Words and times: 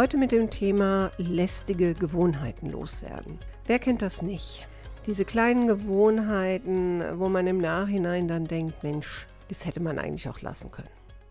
Heute 0.00 0.16
mit 0.16 0.32
dem 0.32 0.48
Thema 0.48 1.10
lästige 1.18 1.92
Gewohnheiten 1.92 2.70
loswerden. 2.70 3.38
Wer 3.66 3.78
kennt 3.78 4.00
das 4.00 4.22
nicht? 4.22 4.66
Diese 5.06 5.26
kleinen 5.26 5.66
Gewohnheiten, 5.66 7.02
wo 7.18 7.28
man 7.28 7.46
im 7.46 7.58
Nachhinein 7.58 8.26
dann 8.26 8.46
denkt, 8.46 8.82
Mensch, 8.82 9.26
das 9.50 9.66
hätte 9.66 9.80
man 9.80 9.98
eigentlich 9.98 10.26
auch 10.30 10.40
lassen 10.40 10.70
können. 10.70 10.88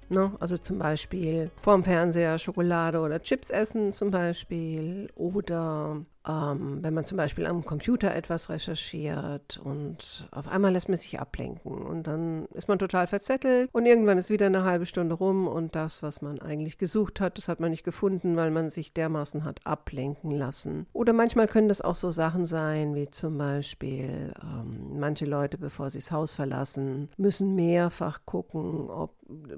Ne? 0.10 0.34
Also 0.40 0.56
zum 0.56 0.78
Beispiel 0.78 1.50
vorm 1.64 1.84
Fernseher 1.84 2.38
Schokolade 2.38 3.00
oder 3.00 3.20
Chips 3.20 3.50
essen 3.50 3.92
zum 3.92 4.12
Beispiel 4.12 5.10
oder 5.16 6.06
ähm, 6.30 6.80
wenn 6.82 6.94
man 6.94 7.04
zum 7.04 7.18
Beispiel 7.18 7.46
am 7.46 7.64
Computer 7.64 8.14
etwas 8.14 8.50
recherchiert 8.50 9.60
und 9.64 10.28
auf 10.32 10.48
einmal 10.48 10.74
lässt 10.74 10.90
man 10.90 10.98
sich 10.98 11.20
ablenken 11.20 11.72
und 11.72 12.04
dann 12.04 12.46
ist 12.54 12.68
man 12.68 12.78
total 12.78 13.08
verzettelt 13.08 13.70
und 13.72 13.86
irgendwann 13.86 14.18
ist 14.18 14.30
wieder 14.30 14.46
eine 14.46 14.64
halbe 14.64 14.86
Stunde 14.86 15.16
rum 15.16 15.48
und 15.48 15.76
das, 15.76 16.04
was 16.04 16.22
man 16.22 16.40
eigentlich 16.40 16.78
gesucht 16.78 17.20
hat, 17.20 17.38
das 17.38 17.48
hat 17.48 17.60
man 17.60 17.72
nicht 17.72 17.84
gefunden, 17.84 18.36
weil 18.36 18.52
man 18.52 18.70
sich 18.70 18.94
dermaßen 18.94 19.44
hat 19.44 19.66
ablenken 19.66 20.32
lassen. 20.32 20.86
Oder 20.94 21.14
manchmal 21.14 21.48
können 21.48 21.68
das 21.68 21.82
auch 21.82 21.96
so 21.96 22.12
Sachen 22.12 22.46
sein, 22.46 22.96
wie 22.96 23.10
zum 23.10 23.38
Beispiel 23.38 24.34
ähm, 24.42 25.00
manche 25.00 25.26
Leute, 25.26 25.58
bevor 25.58 25.90
sie 25.90 26.00
das 26.00 26.12
Haus 26.12 26.36
verlassen, 26.36 27.10
müssen 27.18 27.56
mehrfach 27.56 28.22
gucken, 28.26 28.90
ob, 28.90 29.16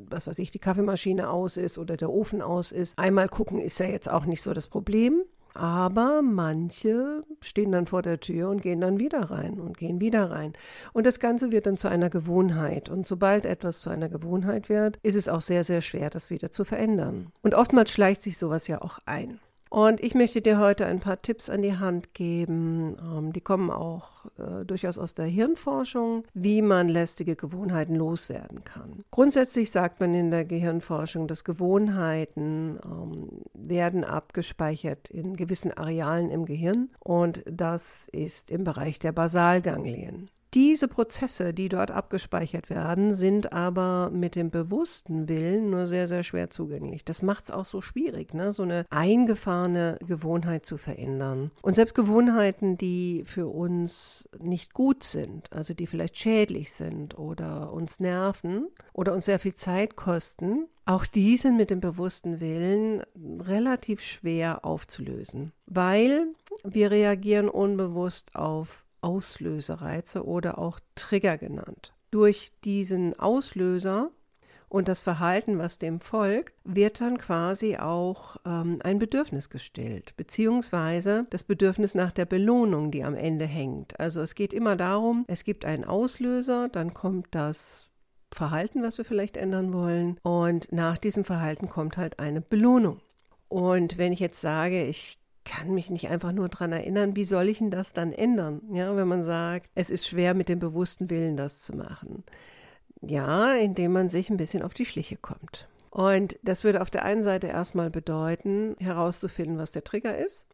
was 0.10 0.28
weiß 0.28 0.40
ich, 0.40 0.52
die 0.52 0.60
Kaffeemaschine 0.60 1.30
aus 1.30 1.58
ist 1.58 1.78
oder 1.78 1.98
der 1.98 2.10
Ofen 2.10 2.42
aus 2.42 2.72
ist. 2.72 2.98
Einmal 2.98 3.28
gucken 3.28 3.60
ist 3.60 3.80
ja 3.80 3.88
jetzt 3.88 4.10
auch 4.10 4.26
nicht 4.26 4.42
so 4.42 4.54
das 4.54 4.68
Problem. 4.68 5.24
Aber 5.54 6.22
manche 6.22 7.24
stehen 7.42 7.72
dann 7.72 7.86
vor 7.86 8.02
der 8.02 8.20
Tür 8.20 8.50
und 8.50 8.62
gehen 8.62 8.82
dann 8.82 9.00
wieder 9.00 9.32
rein 9.32 9.60
und 9.60 9.78
gehen 9.78 10.00
wieder 10.00 10.32
rein. 10.32 10.54
Und 10.94 11.06
das 11.06 11.20
Ganze 11.20 11.52
wird 11.52 11.66
dann 11.66 11.78
zu 11.78 11.88
einer 11.88 12.10
Gewohnheit. 12.10 12.90
Und 12.90 13.06
sobald 13.06 13.46
etwas 13.46 13.82
zu 13.82 13.90
einer 13.90 14.10
Gewohnheit 14.10 14.70
wird, 14.70 14.98
ist 15.04 15.16
es 15.16 15.30
auch 15.30 15.42
sehr, 15.42 15.64
sehr 15.64 15.82
schwer, 15.82 16.10
das 16.10 16.30
wieder 16.30 16.52
zu 16.52 16.64
verändern. 16.64 17.32
Und 17.42 17.54
oftmals 17.54 17.92
schleicht 17.92 18.22
sich 18.22 18.38
sowas 18.38 18.68
ja 18.68 18.82
auch 18.82 19.00
ein. 19.06 19.40
Und 19.72 20.04
ich 20.04 20.16
möchte 20.16 20.42
dir 20.42 20.60
heute 20.60 20.86
ein 20.86 21.00
paar 21.00 21.22
Tipps 21.22 21.50
an 21.50 21.62
die 21.62 21.78
Hand 21.78 22.14
geben. 22.14 22.98
Ähm, 23.02 23.32
die 23.32 23.40
kommen 23.40 23.72
auch 23.72 24.26
äh, 24.38 24.66
durchaus 24.66 24.98
aus 24.98 25.14
der 25.14 25.28
Hirnforschung, 25.28 26.26
wie 26.34 26.62
man 26.62 26.90
lästige 26.90 27.38
Gewohnheiten 27.38 27.96
loswerden 27.96 28.66
kann. 28.66 29.06
Grundsätzlich 29.12 29.72
sagt 29.72 30.02
man 30.02 30.14
in 30.14 30.30
der 30.30 30.44
Gehirnforschung, 30.44 31.30
dass 31.30 31.46
Gewohnheiten 31.46 32.80
ähm, 32.84 33.30
werden 33.54 34.04
abgespeichert 34.04 35.10
in 35.10 35.38
gewissen 35.38 35.72
Arealen 35.72 36.32
im 36.32 36.44
Gehirn 36.44 36.90
und 37.00 37.42
das 37.50 38.10
ist 38.12 38.52
im 38.52 38.66
Bereich 38.66 39.00
der 39.00 39.14
Basalganglien. 39.14 40.30
Diese 40.54 40.90
Prozesse, 40.90 41.54
die 41.54 41.70
dort 41.70 41.92
abgespeichert 41.92 42.70
werden, 42.70 43.14
sind 43.14 43.54
aber 43.54 44.10
mit 44.12 44.36
dem 44.36 44.50
bewussten 44.50 45.30
Willen 45.30 45.70
nur 45.70 45.88
sehr, 45.88 46.10
sehr 46.10 46.24
schwer 46.24 46.50
zugänglich. 46.50 47.06
Das 47.06 47.22
macht 47.22 47.46
es 47.46 47.52
auch 47.52 47.64
so 47.64 47.80
schwierig, 47.80 48.34
ne? 48.34 48.52
so 48.52 48.64
eine 48.64 48.86
eingefahrene 48.90 49.98
Gewohnheit 50.06 50.66
zu 50.66 50.76
verändern. 50.76 51.52
Und 51.62 51.76
selbst 51.76 51.96
Gewohnheiten, 51.96 52.78
die 52.78 53.24
für 53.26 53.48
uns 53.48 54.28
nicht 54.40 54.74
gut 54.74 55.04
sind, 55.04 55.52
also 55.54 55.74
die 55.74 55.88
vielleicht 55.88 56.18
schädlich 56.18 56.74
sind 56.74 57.18
oder 57.18 57.72
uns 57.72 58.02
nerven 58.02 58.68
oder 58.92 59.14
uns 59.14 59.26
sehr 59.26 59.40
viel 59.40 59.54
Zeit 59.54 59.96
kosten, 59.96 60.68
auch 60.86 61.06
die 61.06 61.38
sind 61.38 61.56
mit 61.56 61.70
dem 61.70 61.80
bewussten 61.80 62.42
Willen 62.42 63.04
relativ 63.40 64.02
schwer 64.02 64.66
aufzulösen, 64.66 65.54
weil 65.66 66.28
wir 66.66 66.92
reagieren 66.92 67.48
unbewusst 67.48 68.36
auf 68.36 68.84
Auslösereize 69.02 70.26
oder 70.26 70.58
auch 70.58 70.80
Trigger 70.96 71.38
genannt. 71.38 71.94
Durch 72.12 72.52
diesen 72.64 73.18
Auslöser 73.20 74.12
und 74.72 74.88
das 74.88 75.02
Verhalten, 75.02 75.60
was 75.60 75.80
dem 75.80 76.00
folgt, 76.00 76.54
wird 76.64 77.02
dann 77.02 77.18
quasi 77.18 77.76
auch 77.76 78.38
ähm, 78.46 78.80
ein 78.84 79.00
Bedürfnis 79.00 79.50
gestillt, 79.50 80.16
beziehungsweise 80.16 81.26
das 81.30 81.44
Bedürfnis 81.44 81.94
nach 81.94 82.14
der 82.14 82.26
Belohnung, 82.26 82.90
die 82.90 83.04
am 83.04 83.16
Ende 83.16 83.46
hängt. 83.46 84.00
Also 84.00 84.22
es 84.22 84.34
geht 84.34 84.54
immer 84.54 84.78
darum, 84.78 85.26
es 85.28 85.44
gibt 85.44 85.66
einen 85.66 85.84
Auslöser, 85.84 86.70
dann 86.70 86.94
kommt 86.94 87.28
das 87.32 87.90
Verhalten, 88.34 88.82
was 88.82 88.98
wir 88.98 89.04
vielleicht 89.04 89.36
ändern 89.36 89.74
wollen, 89.74 90.18
und 90.24 90.72
nach 90.72 90.98
diesem 90.98 91.26
Verhalten 91.26 91.68
kommt 91.68 91.98
halt 91.98 92.20
eine 92.20 92.40
Belohnung. 92.40 93.02
Und 93.50 93.98
wenn 93.98 94.14
ich 94.14 94.22
jetzt 94.22 94.40
sage, 94.40 94.86
ich 94.86 95.21
kann 95.44 95.74
mich 95.74 95.90
nicht 95.90 96.10
einfach 96.10 96.32
nur 96.32 96.50
daran 96.50 96.72
erinnern, 96.72 97.16
wie 97.16 97.26
soll 97.26 97.50
ich 97.50 97.60
denn 97.60 97.72
das 97.72 97.94
dann 97.94 98.14
ändern? 98.14 98.62
Ja, 98.72 98.96
wenn 98.96 99.08
man 99.08 99.24
sagt, 99.24 99.70
es 99.76 99.90
ist 99.90 100.08
schwer 100.08 100.34
mit 100.34 100.50
dem 100.50 100.60
bewussten 100.60 101.10
Willen 101.10 101.38
das 101.38 101.64
zu 101.64 101.76
machen. 101.76 102.24
Ja, 103.02 103.54
indem 103.56 103.94
man 103.94 104.10
sich 104.10 104.30
ein 104.30 104.38
bisschen 104.38 104.62
auf 104.62 104.74
die 104.74 104.86
Schliche 104.86 105.18
kommt. 105.18 105.68
Und 105.90 106.40
das 106.44 106.64
würde 106.64 106.82
auf 106.82 106.90
der 106.90 107.04
einen 107.04 107.24
Seite 107.24 107.48
erstmal 107.48 107.90
bedeuten, 107.90 108.76
herauszufinden, 108.80 109.58
was 109.58 109.72
der 109.72 109.84
Trigger 109.84 110.18
ist. 110.18 110.48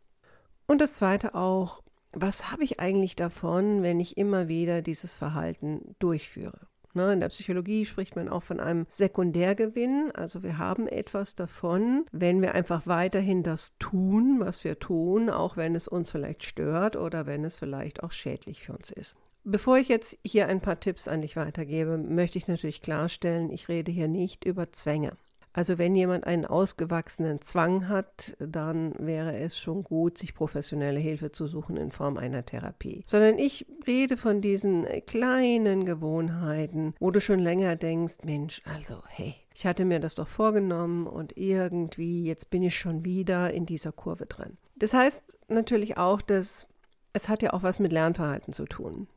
Und 0.65 0.81
das 0.81 0.95
zweite 0.95 1.35
auch, 1.35 1.83
was 2.11 2.51
habe 2.51 2.63
ich 2.63 2.79
eigentlich 2.79 3.15
davon, 3.15 3.83
wenn 3.83 3.99
ich 3.99 4.17
immer 4.17 4.47
wieder 4.47 4.81
dieses 4.81 5.15
Verhalten 5.17 5.95
durchführe? 5.99 6.67
Ne, 6.97 7.13
in 7.13 7.19
der 7.19 7.29
Psychologie 7.29 7.85
spricht 7.85 8.15
man 8.15 8.27
auch 8.27 8.41
von 8.41 8.59
einem 8.59 8.87
Sekundärgewinn. 8.89 10.11
Also 10.15 10.41
wir 10.41 10.57
haben 10.57 10.87
etwas 10.87 11.35
davon, 11.35 12.07
wenn 12.11 12.41
wir 12.41 12.55
einfach 12.55 12.87
weiterhin 12.87 13.43
das 13.43 13.77
tun, 13.77 14.39
was 14.39 14.63
wir 14.63 14.79
tun, 14.79 15.29
auch 15.29 15.57
wenn 15.57 15.75
es 15.75 15.87
uns 15.87 16.09
vielleicht 16.09 16.43
stört 16.43 16.95
oder 16.95 17.27
wenn 17.27 17.45
es 17.45 17.55
vielleicht 17.55 18.01
auch 18.01 18.11
schädlich 18.11 18.63
für 18.63 18.73
uns 18.73 18.89
ist. 18.89 19.15
Bevor 19.43 19.77
ich 19.77 19.89
jetzt 19.89 20.17
hier 20.25 20.47
ein 20.47 20.59
paar 20.59 20.79
Tipps 20.79 21.07
an 21.07 21.21
dich 21.21 21.35
weitergebe, 21.35 21.99
möchte 21.99 22.39
ich 22.39 22.47
natürlich 22.47 22.81
klarstellen, 22.81 23.51
ich 23.51 23.69
rede 23.69 23.91
hier 23.91 24.07
nicht 24.07 24.43
über 24.43 24.71
Zwänge. 24.71 25.11
Also 25.57 25.79
wenn 25.79 25.95
jemand 25.95 26.27
einen 26.27 26.45
ausgewachsenen 26.45 27.41
Zwang 27.41 27.89
hat, 27.89 28.37
dann 28.37 28.93
wäre 28.99 29.35
es 29.39 29.57
schon 29.57 29.83
gut, 29.83 30.19
sich 30.19 30.35
professionelle 30.35 30.99
Hilfe 30.99 31.31
zu 31.31 31.47
suchen 31.47 31.77
in 31.77 31.89
Form 31.89 32.17
einer 32.17 32.45
Therapie. 32.45 33.01
Sondern 33.07 33.39
ich 33.39 33.65
rede 33.87 34.17
von 34.17 34.39
diesen 34.39 34.85
kleinen 35.07 35.87
Gewohnheiten, 35.87 36.93
wo 36.99 37.09
du 37.09 37.19
schon 37.19 37.39
länger 37.39 37.75
denkst, 37.75 38.17
Mensch, 38.23 38.61
also 38.71 39.01
hey, 39.07 39.33
ich 39.55 39.65
hatte 39.65 39.83
mir 39.83 39.99
das 39.99 40.13
doch 40.13 40.27
vorgenommen 40.27 41.07
und 41.07 41.35
irgendwie, 41.35 42.23
jetzt 42.23 42.51
bin 42.51 42.61
ich 42.61 42.77
schon 42.77 43.03
wieder 43.03 43.51
in 43.51 43.65
dieser 43.65 43.91
Kurve 43.91 44.27
drin. 44.27 44.57
Das 44.75 44.93
heißt 44.93 45.39
natürlich 45.47 45.97
auch, 45.97 46.21
dass 46.21 46.67
es 47.13 47.29
hat 47.29 47.41
ja 47.41 47.53
auch 47.53 47.63
was 47.63 47.79
mit 47.79 47.91
Lernverhalten 47.91 48.53
zu 48.53 48.65
tun. 48.65 49.07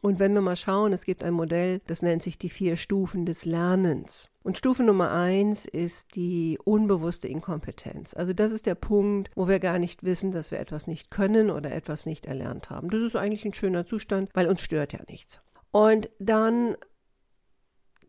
Und 0.00 0.18
wenn 0.18 0.32
wir 0.32 0.40
mal 0.40 0.56
schauen, 0.56 0.92
es 0.92 1.04
gibt 1.04 1.22
ein 1.22 1.34
Modell, 1.34 1.80
das 1.86 2.02
nennt 2.02 2.22
sich 2.22 2.38
die 2.38 2.48
vier 2.48 2.76
Stufen 2.76 3.26
des 3.26 3.44
Lernens. 3.44 4.28
Und 4.42 4.56
Stufe 4.56 4.82
Nummer 4.82 5.10
eins 5.10 5.66
ist 5.66 6.16
die 6.16 6.58
unbewusste 6.64 7.28
Inkompetenz. 7.28 8.14
Also 8.14 8.32
das 8.32 8.52
ist 8.52 8.64
der 8.64 8.74
Punkt, 8.74 9.30
wo 9.34 9.48
wir 9.48 9.60
gar 9.60 9.78
nicht 9.78 10.02
wissen, 10.02 10.32
dass 10.32 10.50
wir 10.50 10.58
etwas 10.58 10.86
nicht 10.86 11.10
können 11.10 11.50
oder 11.50 11.72
etwas 11.72 12.06
nicht 12.06 12.24
erlernt 12.24 12.70
haben. 12.70 12.88
Das 12.88 13.02
ist 13.02 13.16
eigentlich 13.16 13.44
ein 13.44 13.52
schöner 13.52 13.84
Zustand, 13.84 14.30
weil 14.32 14.48
uns 14.48 14.62
stört 14.62 14.94
ja 14.94 15.00
nichts. 15.08 15.42
Und 15.70 16.08
dann 16.18 16.76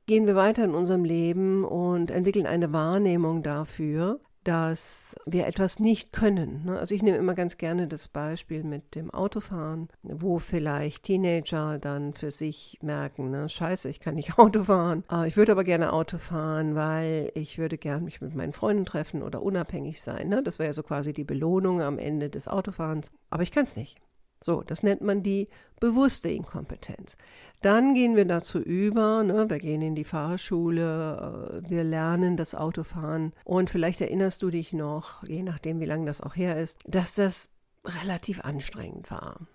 gehen 0.05 0.25
wir 0.25 0.35
weiter 0.35 0.63
in 0.63 0.73
unserem 0.73 1.03
Leben 1.03 1.65
und 1.65 2.11
entwickeln 2.11 2.47
eine 2.47 2.71
Wahrnehmung 2.71 3.43
dafür, 3.43 4.21
dass 4.43 5.15
wir 5.25 5.47
etwas 5.47 5.79
nicht 5.79 6.13
können. 6.13 6.65
Ne? 6.65 6.79
Also 6.79 6.95
ich 6.95 7.03
nehme 7.03 7.17
immer 7.17 7.35
ganz 7.35 7.57
gerne 7.57 7.87
das 7.87 8.07
Beispiel 8.07 8.63
mit 8.63 8.95
dem 8.95 9.11
Autofahren, 9.11 9.89
wo 10.01 10.39
vielleicht 10.39 11.03
Teenager 11.03 11.77
dann 11.77 12.13
für 12.13 12.31
sich 12.31 12.79
merken, 12.81 13.29
ne, 13.29 13.49
scheiße, 13.49 13.89
ich 13.89 13.99
kann 13.99 14.15
nicht 14.15 14.37
Auto 14.39 14.63
fahren. 14.63 15.03
Ah, 15.07 15.25
ich 15.25 15.37
würde 15.37 15.51
aber 15.51 15.63
gerne 15.63 15.93
Auto 15.93 16.17
fahren, 16.17 16.75
weil 16.75 17.31
ich 17.35 17.57
würde 17.57 17.77
gerne 17.77 18.03
mich 18.03 18.21
mit 18.21 18.35
meinen 18.35 18.53
Freunden 18.53 18.85
treffen 18.85 19.21
oder 19.21 19.43
unabhängig 19.43 20.01
sein. 20.01 20.29
Ne? 20.29 20.41
Das 20.41 20.59
wäre 20.59 20.67
ja 20.67 20.73
so 20.73 20.83
quasi 20.83 21.13
die 21.13 21.23
Belohnung 21.23 21.81
am 21.81 21.99
Ende 21.99 22.29
des 22.29 22.47
Autofahrens. 22.47 23.11
Aber 23.29 23.43
ich 23.43 23.51
kann 23.51 23.63
es 23.63 23.75
nicht. 23.75 24.01
So, 24.43 24.63
das 24.63 24.81
nennt 24.81 25.01
man 25.01 25.21
die 25.21 25.47
bewusste 25.79 26.29
Inkompetenz. 26.29 27.15
Dann 27.61 27.93
gehen 27.93 28.15
wir 28.15 28.25
dazu 28.25 28.59
über, 28.59 29.23
ne, 29.23 29.49
wir 29.49 29.59
gehen 29.59 29.81
in 29.81 29.95
die 29.95 30.03
Fahrschule, 30.03 31.61
äh, 31.63 31.69
wir 31.69 31.83
lernen 31.83 32.37
das 32.37 32.55
Autofahren 32.55 33.33
und 33.43 33.69
vielleicht 33.69 34.01
erinnerst 34.01 34.41
du 34.41 34.49
dich 34.49 34.73
noch, 34.73 35.23
je 35.23 35.43
nachdem 35.43 35.79
wie 35.79 35.85
lange 35.85 36.05
das 36.05 36.21
auch 36.21 36.35
her 36.35 36.59
ist, 36.59 36.79
dass 36.87 37.15
das 37.15 37.49
relativ 37.85 38.43
anstrengend 38.43 39.11
war. 39.11 39.47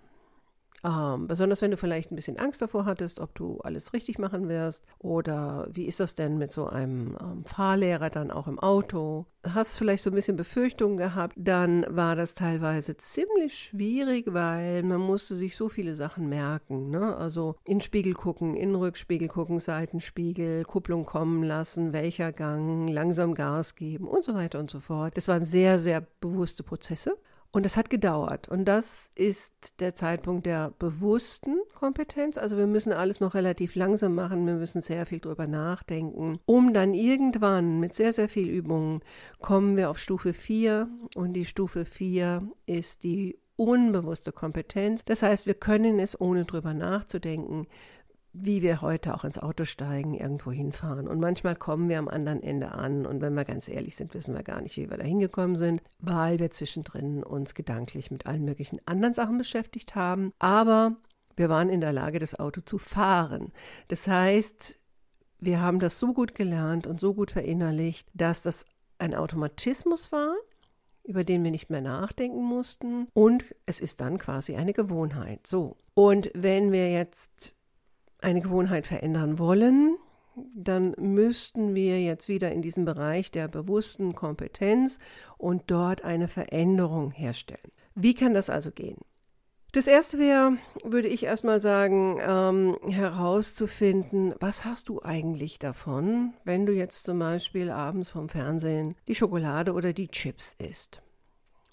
Ähm, 0.87 1.27
besonders 1.27 1.61
wenn 1.61 1.71
du 1.71 1.77
vielleicht 1.77 2.11
ein 2.11 2.15
bisschen 2.15 2.39
Angst 2.39 2.61
davor 2.61 2.85
hattest, 2.85 3.19
ob 3.19 3.35
du 3.35 3.59
alles 3.59 3.91
richtig 3.91 4.19
machen 4.19 4.47
wirst 4.47 4.85
oder 4.99 5.67
wie 5.71 5.85
ist 5.85 5.99
das 5.99 6.15
denn 6.15 6.37
mit 6.37 6.51
so 6.51 6.67
einem 6.67 7.17
ähm, 7.21 7.43
Fahrlehrer 7.43 8.09
dann 8.09 8.31
auch 8.31 8.47
im 8.47 8.57
Auto? 8.57 9.25
Hast 9.43 9.77
vielleicht 9.77 10.03
so 10.03 10.11
ein 10.11 10.15
bisschen 10.15 10.37
Befürchtungen 10.37 10.95
gehabt, 10.95 11.33
dann 11.35 11.85
war 11.89 12.15
das 12.15 12.35
teilweise 12.35 12.95
ziemlich 12.95 13.57
schwierig, 13.57 14.33
weil 14.33 14.81
man 14.83 15.01
musste 15.01 15.35
sich 15.35 15.57
so 15.57 15.67
viele 15.67 15.93
Sachen 15.93 16.29
merken. 16.29 16.89
Ne? 16.89 17.17
Also 17.17 17.55
in 17.65 17.81
Spiegel 17.81 18.13
gucken, 18.13 18.55
in 18.55 18.73
Rückspiegel 18.73 19.27
gucken, 19.27 19.59
Seitenspiegel, 19.59 20.63
Kupplung 20.63 21.03
kommen 21.05 21.43
lassen, 21.43 21.91
welcher 21.91 22.31
Gang, 22.31 22.87
langsam 22.87 23.33
Gas 23.33 23.75
geben 23.75 24.07
und 24.07 24.23
so 24.23 24.33
weiter 24.35 24.59
und 24.59 24.71
so 24.71 24.79
fort. 24.79 25.17
Das 25.17 25.27
waren 25.27 25.43
sehr, 25.43 25.79
sehr 25.79 26.01
bewusste 26.21 26.63
Prozesse. 26.63 27.17
Und 27.51 27.65
es 27.65 27.77
hat 27.77 27.89
gedauert. 27.89 28.49
Und 28.49 28.65
das 28.65 29.09
ist 29.15 29.79
der 29.79 29.95
Zeitpunkt 29.95 30.45
der 30.45 30.71
bewussten 30.77 31.57
Kompetenz. 31.73 32.37
Also 32.37 32.57
wir 32.57 32.67
müssen 32.67 32.91
alles 32.91 33.19
noch 33.19 33.33
relativ 33.33 33.75
langsam 33.75 34.15
machen. 34.15 34.45
Wir 34.45 34.55
müssen 34.55 34.81
sehr 34.81 35.05
viel 35.05 35.19
drüber 35.19 35.47
nachdenken. 35.47 36.39
Um 36.45 36.73
dann 36.73 36.93
irgendwann 36.93 37.79
mit 37.79 37.93
sehr, 37.93 38.13
sehr 38.13 38.29
viel 38.29 38.49
Übungen 38.49 39.01
kommen 39.39 39.77
wir 39.77 39.89
auf 39.89 39.99
Stufe 39.99 40.33
4. 40.33 40.87
Und 41.15 41.33
die 41.33 41.45
Stufe 41.45 41.85
4 41.85 42.47
ist 42.65 43.03
die 43.03 43.39
unbewusste 43.55 44.31
Kompetenz. 44.31 45.03
Das 45.03 45.23
heißt, 45.23 45.47
wir 45.47 45.55
können 45.55 45.99
es 45.99 46.19
ohne 46.19 46.45
drüber 46.45 46.73
nachzudenken 46.73 47.67
wie 48.33 48.61
wir 48.61 48.81
heute 48.81 49.13
auch 49.13 49.23
ins 49.23 49.39
Auto 49.39 49.65
steigen, 49.65 50.13
irgendwo 50.13 50.51
hinfahren. 50.51 51.07
Und 51.07 51.19
manchmal 51.19 51.55
kommen 51.55 51.89
wir 51.89 51.99
am 51.99 52.07
anderen 52.07 52.43
Ende 52.43 52.71
an 52.71 53.05
und 53.05 53.21
wenn 53.21 53.33
wir 53.33 53.45
ganz 53.45 53.67
ehrlich 53.67 53.95
sind, 53.95 54.13
wissen 54.13 54.35
wir 54.35 54.43
gar 54.43 54.61
nicht, 54.61 54.77
wie 54.77 54.89
wir 54.89 54.97
da 54.97 55.03
hingekommen 55.03 55.57
sind, 55.57 55.81
weil 55.99 56.39
wir 56.39 56.51
zwischendrin 56.51 57.23
uns 57.23 57.55
gedanklich 57.55 58.11
mit 58.11 58.25
allen 58.25 58.45
möglichen 58.45 58.79
anderen 58.85 59.13
Sachen 59.13 59.37
beschäftigt 59.37 59.95
haben. 59.95 60.31
Aber 60.39 60.95
wir 61.35 61.49
waren 61.49 61.69
in 61.69 61.81
der 61.81 61.93
Lage, 61.93 62.19
das 62.19 62.37
Auto 62.37 62.61
zu 62.61 62.77
fahren. 62.77 63.51
Das 63.87 64.07
heißt, 64.07 64.79
wir 65.39 65.61
haben 65.61 65.79
das 65.79 65.99
so 65.99 66.13
gut 66.13 66.35
gelernt 66.35 66.87
und 66.87 66.99
so 66.99 67.13
gut 67.13 67.31
verinnerlicht, 67.31 68.09
dass 68.13 68.41
das 68.41 68.65
ein 68.99 69.13
Automatismus 69.13 70.11
war, 70.11 70.35
über 71.03 71.23
den 71.23 71.43
wir 71.43 71.51
nicht 71.51 71.69
mehr 71.69 71.81
nachdenken 71.81 72.43
mussten. 72.43 73.07
Und 73.13 73.45
es 73.65 73.79
ist 73.79 74.01
dann 74.01 74.17
quasi 74.17 74.55
eine 74.55 74.73
Gewohnheit. 74.73 75.45
So. 75.45 75.77
Und 75.93 76.31
wenn 76.33 76.71
wir 76.71 76.91
jetzt 76.91 77.56
eine 78.21 78.41
Gewohnheit 78.41 78.87
verändern 78.87 79.39
wollen, 79.39 79.97
dann 80.55 80.93
müssten 80.99 81.73
wir 81.75 82.01
jetzt 82.01 82.29
wieder 82.29 82.51
in 82.51 82.61
diesen 82.61 82.85
Bereich 82.85 83.31
der 83.31 83.47
bewussten 83.47 84.13
Kompetenz 84.13 84.99
und 85.37 85.63
dort 85.67 86.03
eine 86.03 86.27
Veränderung 86.27 87.11
herstellen. 87.11 87.71
Wie 87.95 88.13
kann 88.13 88.33
das 88.33 88.49
also 88.49 88.71
gehen? 88.71 88.97
Das 89.73 89.87
erste 89.87 90.17
wäre, 90.17 90.57
würde 90.83 91.07
ich 91.07 91.23
erstmal 91.23 91.59
sagen, 91.59 92.19
ähm, 92.21 92.77
herauszufinden, 92.89 94.33
was 94.39 94.63
hast 94.63 94.89
du 94.89 95.01
eigentlich 95.01 95.59
davon, 95.59 96.33
wenn 96.45 96.65
du 96.65 96.73
jetzt 96.73 97.03
zum 97.03 97.19
Beispiel 97.19 97.69
abends 97.69 98.09
vom 98.09 98.29
Fernsehen 98.29 98.95
die 99.07 99.15
Schokolade 99.15 99.73
oder 99.73 99.93
die 99.93 100.07
Chips 100.07 100.55
isst. 100.57 101.01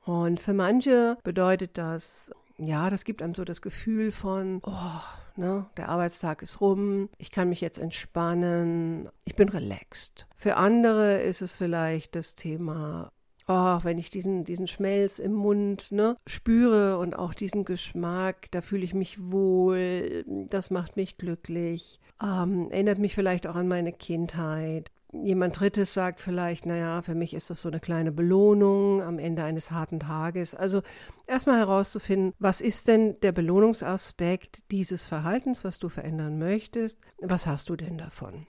Und 0.04 0.40
für 0.40 0.54
manche 0.54 1.16
bedeutet 1.22 1.78
das, 1.78 2.32
ja, 2.58 2.90
das 2.90 3.04
gibt 3.04 3.22
einem 3.22 3.34
so 3.34 3.44
das 3.44 3.62
Gefühl 3.62 4.12
von, 4.12 4.60
oh, 4.64 5.00
Ne? 5.36 5.66
Der 5.76 5.88
Arbeitstag 5.88 6.42
ist 6.42 6.60
rum, 6.60 7.08
ich 7.18 7.30
kann 7.30 7.48
mich 7.48 7.60
jetzt 7.60 7.78
entspannen, 7.78 9.08
ich 9.24 9.34
bin 9.34 9.48
relaxed. 9.48 10.28
Für 10.36 10.56
andere 10.56 11.18
ist 11.18 11.42
es 11.42 11.56
vielleicht 11.56 12.14
das 12.14 12.36
Thema, 12.36 13.10
oh, 13.48 13.78
wenn 13.82 13.98
ich 13.98 14.10
diesen, 14.10 14.44
diesen 14.44 14.68
Schmelz 14.68 15.18
im 15.18 15.32
Mund 15.32 15.90
ne, 15.90 16.16
spüre 16.26 16.98
und 16.98 17.16
auch 17.16 17.34
diesen 17.34 17.64
Geschmack, 17.64 18.48
da 18.52 18.60
fühle 18.60 18.84
ich 18.84 18.94
mich 18.94 19.18
wohl, 19.20 20.24
das 20.48 20.70
macht 20.70 20.96
mich 20.96 21.18
glücklich, 21.18 21.98
ähm, 22.22 22.70
erinnert 22.70 22.98
mich 22.98 23.14
vielleicht 23.14 23.48
auch 23.48 23.56
an 23.56 23.66
meine 23.66 23.92
Kindheit. 23.92 24.92
Jemand 25.22 25.58
Drittes 25.58 25.94
sagt 25.94 26.20
vielleicht, 26.20 26.66
naja, 26.66 27.00
für 27.02 27.14
mich 27.14 27.34
ist 27.34 27.48
das 27.48 27.62
so 27.62 27.68
eine 27.68 27.78
kleine 27.78 28.10
Belohnung 28.10 29.00
am 29.00 29.18
Ende 29.18 29.44
eines 29.44 29.70
harten 29.70 30.00
Tages. 30.00 30.54
Also 30.54 30.82
erstmal 31.26 31.58
herauszufinden, 31.58 32.32
was 32.38 32.60
ist 32.60 32.88
denn 32.88 33.20
der 33.20 33.32
Belohnungsaspekt 33.32 34.70
dieses 34.70 35.06
Verhaltens, 35.06 35.62
was 35.62 35.78
du 35.78 35.88
verändern 35.88 36.38
möchtest? 36.38 36.98
Was 37.18 37.46
hast 37.46 37.68
du 37.68 37.76
denn 37.76 37.96
davon? 37.96 38.46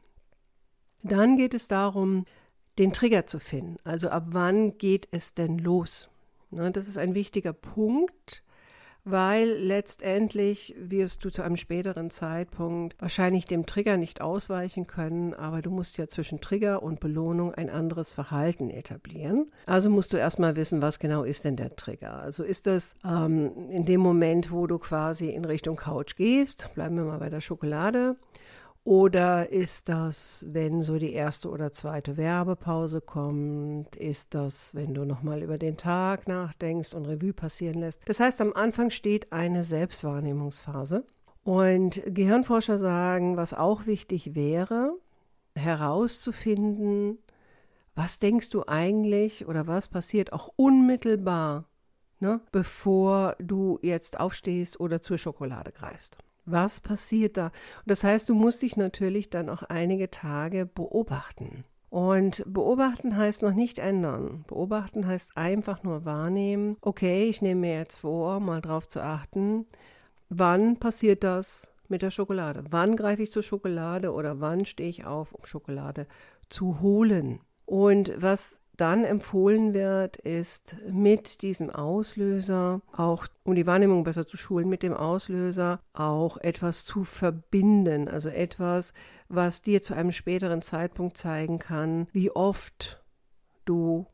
Dann 1.03 1.37
geht 1.37 1.53
es 1.53 1.67
darum, 1.67 2.25
den 2.79 2.93
Trigger 2.93 3.27
zu 3.27 3.39
finden. 3.39 3.77
Also 3.83 4.09
ab 4.09 4.25
wann 4.29 4.77
geht 4.77 5.07
es 5.11 5.33
denn 5.33 5.59
los? 5.59 6.09
das 6.51 6.87
ist 6.87 6.97
ein 6.97 7.15
wichtiger 7.15 7.53
Punkt, 7.53 8.43
weil 9.05 9.49
letztendlich 9.49 10.75
wirst 10.77 11.23
du 11.23 11.29
zu 11.29 11.43
einem 11.43 11.57
späteren 11.57 12.09
Zeitpunkt 12.09 12.95
wahrscheinlich 12.99 13.45
dem 13.45 13.65
Trigger 13.65 13.97
nicht 13.97 14.19
ausweichen 14.19 14.87
können, 14.87 15.33
aber 15.35 15.61
du 15.61 15.69
musst 15.69 15.97
ja 15.97 16.07
zwischen 16.07 16.41
Trigger 16.41 16.81
und 16.81 16.99
Belohnung 16.99 17.53
ein 17.53 17.69
anderes 17.69 18.13
Verhalten 18.13 18.71
etablieren. 18.71 19.51
Also 19.67 19.91
musst 19.91 20.11
du 20.11 20.17
erstmal 20.17 20.55
wissen, 20.55 20.81
was 20.81 20.97
genau 20.97 21.23
ist 21.23 21.45
denn 21.45 21.55
der 21.55 21.75
Trigger. 21.75 22.15
Also 22.15 22.43
ist 22.43 22.65
das 22.65 22.95
ähm, 23.05 23.69
in 23.69 23.85
dem 23.85 24.01
Moment, 24.01 24.51
wo 24.51 24.65
du 24.65 24.79
quasi 24.79 25.29
in 25.29 25.45
Richtung 25.45 25.75
Couch 25.75 26.15
gehst, 26.15 26.69
bleiben 26.73 26.95
wir 26.95 27.03
mal 27.03 27.19
bei 27.19 27.29
der 27.29 27.41
Schokolade, 27.41 28.15
oder 28.85 29.51
ist 29.51 29.89
das, 29.89 30.45
wenn 30.47 30.83
so 30.83 30.99
die 30.99 31.11
erste 31.11 31.49
oder 31.49 31.71
zweite 31.71 32.17
Werbepause 32.17 33.01
kommt? 33.01 33.95
Ist 33.95 34.35
das, 34.35 34.75
wenn 34.75 34.93
du 34.93 35.05
nochmal 35.05 35.41
über 35.41 35.57
den 35.57 35.75
Tag 35.75 36.27
nachdenkst 36.27 36.93
und 36.93 37.07
Revue 37.07 37.33
passieren 37.33 37.79
lässt? 37.79 38.03
Das 38.05 38.19
heißt, 38.19 38.39
am 38.41 38.53
Anfang 38.53 38.91
steht 38.91 39.33
eine 39.33 39.63
Selbstwahrnehmungsphase. 39.63 41.03
Und 41.43 42.03
Gehirnforscher 42.05 42.77
sagen, 42.77 43.37
was 43.37 43.55
auch 43.55 43.87
wichtig 43.87 44.35
wäre, 44.35 44.95
herauszufinden, 45.55 47.17
was 47.95 48.19
denkst 48.19 48.51
du 48.51 48.67
eigentlich 48.67 49.47
oder 49.47 49.65
was 49.65 49.87
passiert 49.87 50.31
auch 50.31 50.51
unmittelbar, 50.57 51.65
ne, 52.19 52.39
bevor 52.51 53.35
du 53.39 53.79
jetzt 53.81 54.19
aufstehst 54.19 54.79
oder 54.79 55.01
zur 55.01 55.17
Schokolade 55.17 55.71
greifst. 55.71 56.19
Was 56.45 56.79
passiert 56.79 57.37
da? 57.37 57.47
Und 57.47 57.53
das 57.87 58.03
heißt, 58.03 58.29
du 58.29 58.35
musst 58.35 58.61
dich 58.61 58.77
natürlich 58.77 59.29
dann 59.29 59.49
auch 59.49 59.63
einige 59.63 60.11
Tage 60.11 60.65
beobachten. 60.65 61.63
Und 61.89 62.43
beobachten 62.45 63.15
heißt 63.15 63.41
noch 63.41 63.53
nicht 63.53 63.79
ändern. 63.79 64.43
Beobachten 64.47 65.07
heißt 65.07 65.37
einfach 65.37 65.83
nur 65.83 66.03
wahrnehmen, 66.03 66.77
okay, 66.81 67.29
ich 67.29 67.41
nehme 67.41 67.61
mir 67.61 67.77
jetzt 67.77 67.95
vor, 67.95 68.39
mal 68.39 68.61
drauf 68.61 68.87
zu 68.87 69.01
achten, 69.01 69.65
wann 70.29 70.77
passiert 70.77 71.23
das 71.23 71.69
mit 71.87 72.01
der 72.01 72.11
Schokolade? 72.11 72.63
Wann 72.69 72.95
greife 72.95 73.23
ich 73.23 73.31
zur 73.31 73.43
Schokolade 73.43 74.11
oder 74.11 74.41
wann 74.41 74.65
stehe 74.65 74.89
ich 74.89 75.05
auf, 75.05 75.33
um 75.33 75.45
Schokolade 75.45 76.07
zu 76.49 76.81
holen? 76.81 77.39
Und 77.65 78.13
was 78.17 78.59
dann 78.77 79.03
empfohlen 79.03 79.73
wird, 79.73 80.17
ist 80.17 80.75
mit 80.89 81.41
diesem 81.41 81.69
Auslöser, 81.69 82.81
auch 82.95 83.27
um 83.43 83.55
die 83.55 83.67
Wahrnehmung 83.67 84.03
besser 84.03 84.25
zu 84.27 84.37
schulen, 84.37 84.69
mit 84.69 84.83
dem 84.83 84.93
Auslöser 84.93 85.79
auch 85.93 86.37
etwas 86.37 86.83
zu 86.85 87.03
verbinden. 87.03 88.07
Also 88.07 88.29
etwas, 88.29 88.93
was 89.29 89.61
dir 89.61 89.81
zu 89.81 89.93
einem 89.93 90.11
späteren 90.11 90.61
Zeitpunkt 90.61 91.17
zeigen 91.17 91.59
kann, 91.59 92.07
wie 92.11 92.31
oft 92.31 93.03
du 93.65 94.05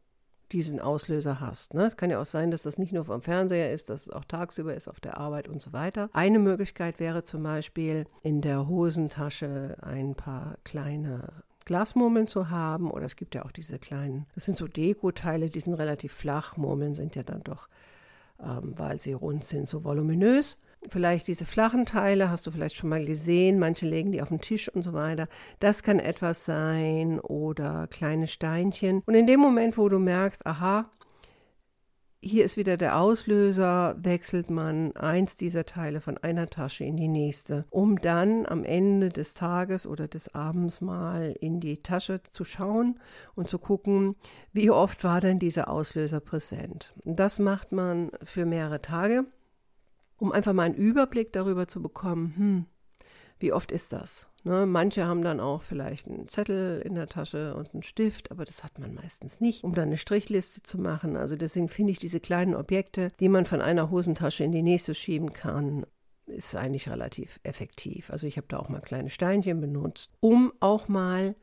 diesen 0.51 0.79
Auslöser 0.79 1.39
hast. 1.39 1.73
Ne? 1.73 1.85
Es 1.85 1.97
kann 1.97 2.09
ja 2.09 2.19
auch 2.19 2.25
sein, 2.25 2.51
dass 2.51 2.63
das 2.63 2.77
nicht 2.77 2.91
nur 2.91 3.05
vom 3.05 3.21
Fernseher 3.21 3.71
ist, 3.71 3.89
dass 3.89 4.07
es 4.07 4.09
auch 4.09 4.25
tagsüber 4.25 4.75
ist, 4.75 4.87
auf 4.87 4.99
der 4.99 5.17
Arbeit 5.17 5.47
und 5.47 5.61
so 5.61 5.73
weiter. 5.73 6.09
Eine 6.13 6.39
Möglichkeit 6.39 6.99
wäre 6.99 7.23
zum 7.23 7.43
Beispiel 7.43 8.05
in 8.21 8.41
der 8.41 8.67
Hosentasche 8.67 9.77
ein 9.81 10.15
paar 10.15 10.57
kleine 10.63 11.43
Glasmurmeln 11.65 12.27
zu 12.27 12.49
haben. 12.49 12.91
Oder 12.91 13.05
es 13.05 13.15
gibt 13.15 13.35
ja 13.35 13.45
auch 13.45 13.51
diese 13.51 13.79
kleinen, 13.79 14.25
das 14.35 14.45
sind 14.45 14.57
so 14.57 14.67
Dekoteile, 14.67 15.49
die 15.49 15.59
sind 15.59 15.75
relativ 15.75 16.13
flach. 16.13 16.57
Murmeln 16.57 16.93
sind 16.93 17.15
ja 17.15 17.23
dann 17.23 17.43
doch, 17.43 17.67
ähm, 18.39 18.73
weil 18.77 18.99
sie 18.99 19.13
rund 19.13 19.43
sind, 19.43 19.67
so 19.67 19.83
voluminös. 19.83 20.57
Vielleicht 20.89 21.27
diese 21.27 21.45
flachen 21.45 21.85
Teile 21.85 22.31
hast 22.31 22.47
du 22.47 22.51
vielleicht 22.51 22.75
schon 22.75 22.89
mal 22.89 23.05
gesehen. 23.05 23.59
Manche 23.59 23.85
legen 23.85 24.11
die 24.11 24.21
auf 24.21 24.29
den 24.29 24.41
Tisch 24.41 24.67
und 24.67 24.81
so 24.81 24.93
weiter. 24.93 25.27
Das 25.59 25.83
kann 25.83 25.99
etwas 25.99 26.45
sein 26.45 27.19
oder 27.19 27.87
kleine 27.87 28.27
Steinchen. 28.27 29.03
Und 29.05 29.13
in 29.13 29.27
dem 29.27 29.39
Moment, 29.39 29.77
wo 29.77 29.89
du 29.89 29.99
merkst, 29.99 30.45
aha, 30.45 30.89
hier 32.23 32.45
ist 32.45 32.55
wieder 32.55 32.77
der 32.77 32.99
Auslöser, 32.99 33.95
wechselt 33.97 34.51
man 34.51 34.95
eins 34.95 35.37
dieser 35.37 35.65
Teile 35.65 36.01
von 36.01 36.19
einer 36.19 36.47
Tasche 36.47 36.83
in 36.83 36.95
die 36.95 37.07
nächste, 37.07 37.65
um 37.71 37.99
dann 37.99 38.45
am 38.45 38.63
Ende 38.63 39.09
des 39.09 39.33
Tages 39.33 39.87
oder 39.87 40.07
des 40.07 40.33
Abends 40.35 40.81
mal 40.81 41.35
in 41.39 41.59
die 41.59 41.81
Tasche 41.81 42.21
zu 42.29 42.43
schauen 42.43 42.99
und 43.33 43.49
zu 43.49 43.57
gucken, 43.57 44.15
wie 44.53 44.69
oft 44.69 45.03
war 45.03 45.19
denn 45.19 45.39
dieser 45.39 45.67
Auslöser 45.67 46.19
präsent. 46.19 46.93
Das 47.03 47.39
macht 47.39 47.71
man 47.71 48.11
für 48.23 48.45
mehrere 48.45 48.81
Tage, 48.81 49.25
um 50.17 50.31
einfach 50.31 50.53
mal 50.53 50.63
einen 50.63 50.75
Überblick 50.75 51.33
darüber 51.33 51.67
zu 51.67 51.81
bekommen, 51.81 52.33
hm, 52.37 52.65
wie 53.39 53.51
oft 53.51 53.71
ist 53.71 53.93
das? 53.93 54.30
Ne, 54.43 54.65
manche 54.65 55.05
haben 55.05 55.21
dann 55.21 55.39
auch 55.39 55.61
vielleicht 55.61 56.07
einen 56.07 56.27
Zettel 56.27 56.81
in 56.81 56.95
der 56.95 57.07
Tasche 57.07 57.53
und 57.53 57.73
einen 57.73 57.83
Stift, 57.83 58.31
aber 58.31 58.43
das 58.43 58.63
hat 58.63 58.79
man 58.79 58.95
meistens 58.95 59.39
nicht, 59.39 59.63
um 59.63 59.75
dann 59.75 59.89
eine 59.89 59.97
Strichliste 59.97 60.63
zu 60.63 60.79
machen. 60.79 61.15
Also 61.15 61.35
deswegen 61.35 61.69
finde 61.69 61.91
ich 61.91 61.99
diese 61.99 62.19
kleinen 62.19 62.55
Objekte, 62.55 63.11
die 63.19 63.29
man 63.29 63.45
von 63.45 63.61
einer 63.61 63.91
Hosentasche 63.91 64.43
in 64.43 64.51
die 64.51 64.63
nächste 64.63 64.95
schieben 64.95 65.31
kann, 65.31 65.85
ist 66.25 66.55
eigentlich 66.55 66.89
relativ 66.89 67.39
effektiv. 67.43 68.09
Also 68.09 68.25
ich 68.25 68.37
habe 68.37 68.47
da 68.49 68.57
auch 68.57 68.69
mal 68.69 68.81
kleine 68.81 69.11
Steinchen 69.11 69.61
benutzt, 69.61 70.09
um 70.21 70.51
auch 70.59 70.87
mal, 70.87 71.35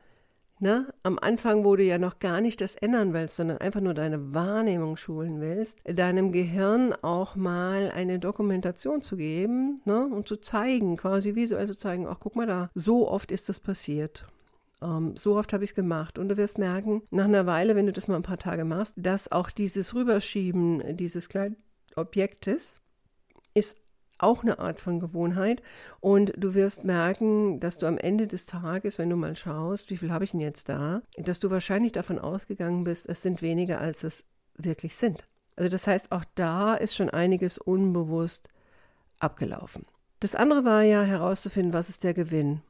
ne, 0.59 0.93
am 1.03 1.19
Anfang, 1.19 1.63
wo 1.65 1.75
du 1.75 1.83
ja 1.83 1.97
noch 1.97 2.19
gar 2.19 2.41
nicht 2.41 2.61
das 2.61 2.75
ändern 2.75 3.13
willst, 3.13 3.37
sondern 3.37 3.57
einfach 3.57 3.81
nur 3.81 3.93
deine 3.93 4.33
Wahrnehmung 4.33 4.97
schulen 4.97 5.41
willst, 5.41 5.79
deinem 5.85 6.31
Gehirn 6.31 6.93
auch 7.01 7.35
mal 7.35 7.91
eine 7.91 8.19
Dokumentation 8.19 9.01
zu 9.01 9.17
geben 9.17 9.81
ne, 9.85 10.07
und 10.07 10.27
zu 10.27 10.37
zeigen, 10.37 10.97
quasi 10.97 11.35
visuell 11.35 11.67
zu 11.67 11.77
zeigen, 11.77 12.07
ach 12.07 12.19
guck 12.19 12.35
mal 12.35 12.47
da, 12.47 12.69
so 12.75 13.09
oft 13.09 13.31
ist 13.31 13.49
das 13.49 13.59
passiert. 13.59 14.25
Um, 14.81 15.09
ähm, 15.09 15.17
so 15.17 15.35
oft 15.35 15.51
habe 15.51 15.65
ich 15.65 15.71
es 15.71 15.75
gemacht. 15.75 16.17
Und 16.17 16.29
du 16.29 16.37
wirst 16.37 16.57
merken, 16.57 17.01
nach 17.11 17.25
einer 17.25 17.45
Weile, 17.45 17.75
wenn 17.75 17.85
du 17.85 17.91
das 17.91 18.07
mal 18.07 18.15
ein 18.15 18.23
paar 18.23 18.37
Tage 18.37 18.63
machst, 18.63 18.95
dass 18.97 19.29
auch 19.29 19.49
dieses 19.49 19.93
Rüberschieben 19.93 20.95
dieses 20.95 21.27
kleinen 21.27 21.57
Objektes 21.97 22.79
ist 23.53 23.77
auch 24.19 24.43
eine 24.43 24.59
Art 24.59 24.79
von 24.79 24.99
Gewohnheit. 24.99 25.61
Und 25.99 26.33
du 26.37 26.53
wirst 26.53 26.83
merken, 26.83 27.59
dass 27.59 27.77
du 27.77 27.85
am 27.85 27.97
Ende 27.97 28.27
des 28.27 28.45
Tages, 28.45 28.99
wenn 28.99 29.09
du 29.09 29.15
mal 29.15 29.35
schaust, 29.35 29.89
wie 29.89 29.97
viel 29.97 30.11
habe 30.11 30.23
ich 30.23 30.31
denn 30.31 30.41
jetzt 30.41 30.69
da, 30.69 31.01
dass 31.17 31.39
du 31.39 31.49
wahrscheinlich 31.49 31.93
davon 31.93 32.19
ausgegangen 32.19 32.83
bist, 32.83 33.07
es 33.09 33.21
sind 33.21 33.41
weniger, 33.41 33.79
als 33.79 34.03
es 34.03 34.25
wirklich 34.57 34.95
sind. 34.95 35.27
Also 35.55 35.69
das 35.69 35.87
heißt, 35.87 36.11
auch 36.11 36.25
da 36.35 36.75
ist 36.75 36.95
schon 36.95 37.09
einiges 37.09 37.57
unbewusst 37.57 38.49
abgelaufen. 39.19 39.85
Das 40.19 40.35
andere 40.35 40.65
war 40.65 40.83
ja 40.83 41.03
herauszufinden, 41.03 41.73
was 41.73 41.89
ist 41.89 42.03
der 42.03 42.13
Gewinn. 42.13 42.61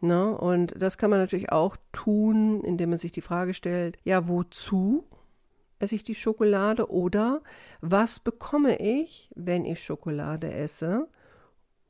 Ne? 0.00 0.36
Und 0.36 0.74
das 0.76 0.98
kann 0.98 1.10
man 1.10 1.20
natürlich 1.20 1.52
auch 1.52 1.76
tun, 1.92 2.62
indem 2.62 2.90
man 2.90 2.98
sich 2.98 3.12
die 3.12 3.22
Frage 3.22 3.54
stellt, 3.54 3.98
ja, 4.04 4.28
wozu 4.28 5.04
esse 5.78 5.94
ich 5.94 6.04
die 6.04 6.14
Schokolade 6.14 6.90
oder 6.90 7.42
was 7.80 8.18
bekomme 8.18 8.80
ich, 8.80 9.30
wenn 9.34 9.64
ich 9.64 9.82
Schokolade 9.82 10.52
esse? 10.52 11.08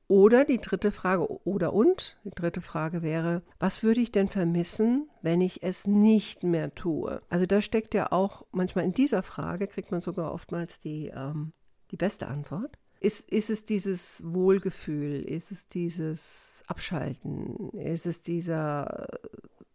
Oder 0.07 0.45
die 0.45 0.61
dritte 0.61 0.93
Frage, 0.93 1.27
oder 1.45 1.73
und, 1.73 2.19
die 2.25 2.31
dritte 2.31 2.61
Frage 2.61 3.03
wäre, 3.03 3.43
was 3.59 3.83
würde 3.83 4.01
ich 4.01 4.13
denn 4.13 4.29
vermissen, 4.29 5.09
wenn 5.23 5.41
ich 5.41 5.63
es 5.63 5.87
nicht 5.87 6.43
mehr 6.43 6.75
tue? 6.75 7.23
Also 7.31 7.47
da 7.47 7.63
steckt 7.63 7.95
ja 7.95 8.13
auch, 8.13 8.45
manchmal 8.53 8.85
in 8.85 8.93
dieser 8.93 9.23
Frage 9.23 9.67
kriegt 9.67 9.91
man 9.91 10.03
sogar 10.03 10.33
oftmals 10.33 10.79
die, 10.81 11.07
ähm, 11.15 11.53
die 11.91 11.97
beste 11.97 12.29
Antwort. 12.29 12.79
Ist, 13.01 13.31
ist 13.31 13.51
es 13.51 13.65
dieses 13.65 14.23
Wohlgefühl? 14.25 15.23
Ist 15.23 15.51
es 15.51 15.69
dieses 15.69 16.63
Abschalten? 16.67 17.71
Ist 17.71 18.07
es 18.07 18.21
dieser 18.21 19.07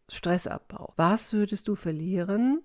Stressabbau? 0.09 0.93
Was 0.95 1.33
würdest 1.33 1.67
du 1.67 1.75
verlieren, 1.75 2.63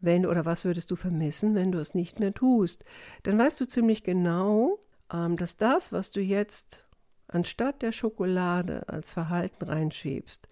wenn 0.00 0.26
oder 0.26 0.44
was 0.44 0.64
würdest 0.64 0.90
du 0.90 0.96
vermissen, 0.96 1.54
wenn 1.54 1.72
du 1.72 1.78
es 1.78 1.94
nicht 1.94 2.20
mehr 2.20 2.34
tust? 2.34 2.84
Dann 3.22 3.38
weißt 3.38 3.60
du 3.60 3.66
ziemlich 3.66 4.02
genau, 4.02 4.78
ähm, 5.12 5.36
dass 5.36 5.56
das, 5.56 5.92
was 5.92 6.10
du 6.10 6.20
jetzt 6.20 6.86
anstatt 7.28 7.82
der 7.82 7.92
Schokolade 7.92 8.88
als 8.88 9.12
Verhalten 9.12 9.64
reinschiebst, 9.64 10.48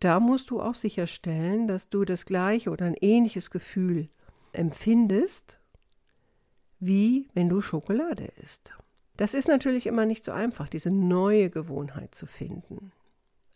da 0.00 0.20
musst 0.20 0.50
du 0.50 0.60
auch 0.60 0.74
sicherstellen, 0.74 1.66
dass 1.66 1.88
du 1.88 2.04
das 2.04 2.24
gleiche 2.24 2.70
oder 2.70 2.86
ein 2.86 2.96
ähnliches 3.00 3.50
Gefühl 3.50 4.08
empfindest, 4.52 5.58
wie 6.78 7.28
wenn 7.34 7.48
du 7.48 7.60
Schokolade 7.60 8.30
isst. 8.40 8.72
Das 9.16 9.34
ist 9.34 9.48
natürlich 9.48 9.86
immer 9.86 10.06
nicht 10.06 10.24
so 10.24 10.30
einfach, 10.30 10.68
diese 10.68 10.92
neue 10.92 11.50
Gewohnheit 11.50 12.14
zu 12.14 12.26
finden. 12.26 12.92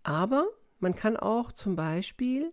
Aber 0.02 0.48
man 0.80 0.96
kann 0.96 1.16
auch 1.16 1.52
zum 1.52 1.76
Beispiel 1.76 2.52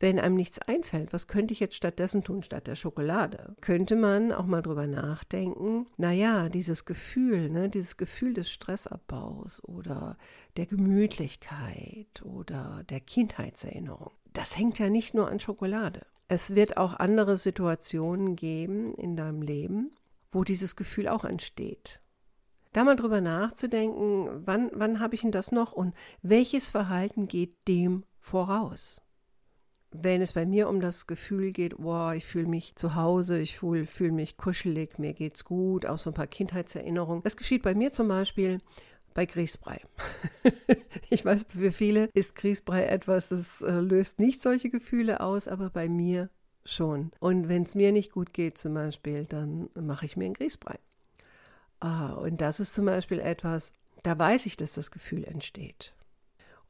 wenn 0.00 0.20
einem 0.20 0.36
nichts 0.36 0.58
einfällt, 0.58 1.12
was 1.12 1.26
könnte 1.26 1.52
ich 1.52 1.60
jetzt 1.60 1.74
stattdessen 1.74 2.22
tun, 2.22 2.42
statt 2.42 2.66
der 2.66 2.76
Schokolade? 2.76 3.56
Könnte 3.60 3.96
man 3.96 4.32
auch 4.32 4.46
mal 4.46 4.62
drüber 4.62 4.86
nachdenken, 4.86 5.86
naja, 5.96 6.48
dieses 6.48 6.84
Gefühl, 6.84 7.50
ne, 7.50 7.68
dieses 7.68 7.96
Gefühl 7.96 8.34
des 8.34 8.50
Stressabbaus 8.50 9.62
oder 9.64 10.16
der 10.56 10.66
Gemütlichkeit 10.66 12.22
oder 12.22 12.84
der 12.88 13.00
Kindheitserinnerung, 13.00 14.12
das 14.32 14.56
hängt 14.56 14.78
ja 14.78 14.88
nicht 14.88 15.14
nur 15.14 15.28
an 15.28 15.40
Schokolade. 15.40 16.06
Es 16.28 16.54
wird 16.54 16.76
auch 16.76 16.94
andere 16.94 17.36
Situationen 17.36 18.36
geben 18.36 18.94
in 18.94 19.16
deinem 19.16 19.42
Leben, 19.42 19.92
wo 20.30 20.44
dieses 20.44 20.76
Gefühl 20.76 21.08
auch 21.08 21.24
entsteht. 21.24 22.00
Da 22.74 22.84
mal 22.84 22.96
drüber 22.96 23.22
nachzudenken, 23.22 24.46
wann, 24.46 24.70
wann 24.74 25.00
habe 25.00 25.14
ich 25.14 25.22
denn 25.22 25.32
das 25.32 25.52
noch 25.52 25.72
und 25.72 25.94
welches 26.22 26.68
Verhalten 26.68 27.26
geht 27.26 27.56
dem 27.66 28.04
voraus? 28.20 29.00
Wenn 29.90 30.20
es 30.20 30.32
bei 30.32 30.44
mir 30.44 30.68
um 30.68 30.80
das 30.80 31.06
Gefühl 31.06 31.52
geht, 31.52 31.74
wow, 31.78 32.12
ich 32.12 32.26
fühle 32.26 32.46
mich 32.46 32.74
zu 32.76 32.94
Hause, 32.94 33.38
ich 33.38 33.58
fühle 33.58 33.86
fühl 33.86 34.12
mich 34.12 34.36
kuschelig, 34.36 34.98
mir 34.98 35.14
geht's 35.14 35.44
gut, 35.44 35.86
auch 35.86 35.98
so 35.98 36.10
ein 36.10 36.14
paar 36.14 36.26
Kindheitserinnerungen. 36.26 37.22
Das 37.22 37.36
geschieht 37.36 37.62
bei 37.62 37.74
mir 37.74 37.90
zum 37.90 38.08
Beispiel 38.08 38.60
bei 39.14 39.24
Grießbrei. 39.24 39.80
ich 41.10 41.24
weiß, 41.24 41.46
für 41.48 41.72
viele 41.72 42.10
ist 42.14 42.34
Grießbrei 42.34 42.84
etwas, 42.84 43.30
das 43.30 43.62
äh, 43.62 43.72
löst 43.72 44.20
nicht 44.20 44.40
solche 44.40 44.70
Gefühle 44.70 45.20
aus, 45.20 45.48
aber 45.48 45.70
bei 45.70 45.88
mir 45.88 46.28
schon. 46.64 47.10
Und 47.18 47.48
wenn 47.48 47.62
es 47.62 47.74
mir 47.74 47.92
nicht 47.92 48.12
gut 48.12 48.32
geht 48.32 48.58
zum 48.58 48.74
Beispiel, 48.74 49.24
dann 49.24 49.70
mache 49.74 50.04
ich 50.04 50.16
mir 50.16 50.26
einen 50.26 50.34
Grießbrei. 50.34 50.78
Ah, 51.80 52.12
und 52.12 52.40
das 52.40 52.60
ist 52.60 52.74
zum 52.74 52.84
Beispiel 52.84 53.20
etwas, 53.20 53.72
da 54.02 54.18
weiß 54.18 54.46
ich, 54.46 54.56
dass 54.56 54.74
das 54.74 54.90
Gefühl 54.90 55.24
entsteht. 55.24 55.94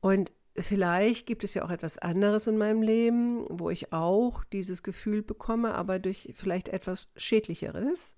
Und 0.00 0.30
Vielleicht 0.60 1.26
gibt 1.26 1.44
es 1.44 1.54
ja 1.54 1.64
auch 1.64 1.70
etwas 1.70 1.98
anderes 1.98 2.46
in 2.46 2.58
meinem 2.58 2.82
Leben, 2.82 3.46
wo 3.48 3.70
ich 3.70 3.92
auch 3.92 4.44
dieses 4.44 4.82
Gefühl 4.82 5.22
bekomme, 5.22 5.74
aber 5.74 5.98
durch 5.98 6.30
vielleicht 6.34 6.68
etwas 6.68 7.08
Schädlicheres, 7.16 8.16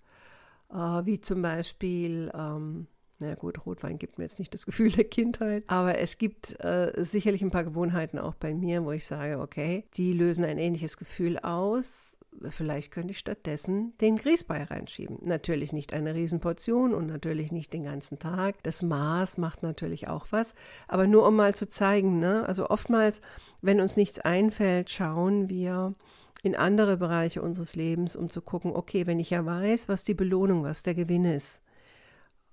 äh, 0.70 0.74
wie 0.74 1.20
zum 1.20 1.42
Beispiel, 1.42 2.30
ähm, 2.34 2.86
na 3.20 3.34
gut, 3.34 3.66
Rotwein 3.66 3.98
gibt 3.98 4.18
mir 4.18 4.24
jetzt 4.24 4.38
nicht 4.38 4.54
das 4.54 4.64
Gefühl 4.66 4.90
der 4.90 5.04
Kindheit, 5.04 5.64
aber 5.66 5.98
es 5.98 6.18
gibt 6.18 6.62
äh, 6.64 6.92
sicherlich 6.96 7.42
ein 7.42 7.50
paar 7.50 7.64
Gewohnheiten 7.64 8.18
auch 8.18 8.34
bei 8.34 8.54
mir, 8.54 8.84
wo 8.84 8.92
ich 8.92 9.04
sage, 9.04 9.38
okay, 9.38 9.84
die 9.94 10.12
lösen 10.12 10.44
ein 10.44 10.58
ähnliches 10.58 10.96
Gefühl 10.96 11.38
aus, 11.38 12.18
vielleicht 12.48 12.90
könnte 12.90 13.10
ich 13.12 13.18
stattdessen 13.18 13.96
den 13.98 14.16
Grießbrei 14.16 14.64
reinschieben. 14.64 15.18
Natürlich 15.22 15.72
nicht 15.72 15.92
eine 15.92 16.14
Riesenportion 16.14 16.94
und 16.94 17.06
natürlich 17.06 17.52
nicht 17.52 17.72
den 17.72 17.84
ganzen 17.84 18.18
Tag. 18.18 18.62
Das 18.62 18.82
Maß 18.82 19.38
macht 19.38 19.62
natürlich 19.62 20.08
auch 20.08 20.26
was. 20.30 20.54
Aber 20.88 21.06
nur 21.06 21.26
um 21.26 21.36
mal 21.36 21.54
zu 21.54 21.68
zeigen, 21.68 22.18
ne? 22.18 22.46
also 22.46 22.70
oftmals, 22.70 23.20
wenn 23.60 23.80
uns 23.80 23.96
nichts 23.96 24.18
einfällt, 24.18 24.90
schauen 24.90 25.48
wir 25.48 25.94
in 26.42 26.56
andere 26.56 26.96
Bereiche 26.96 27.42
unseres 27.42 27.76
Lebens, 27.76 28.16
um 28.16 28.30
zu 28.30 28.40
gucken, 28.40 28.72
okay, 28.72 29.06
wenn 29.06 29.18
ich 29.18 29.30
ja 29.30 29.44
weiß, 29.44 29.88
was 29.88 30.04
die 30.04 30.14
Belohnung, 30.14 30.62
was 30.62 30.82
der 30.82 30.94
Gewinn 30.94 31.24
ist, 31.24 31.62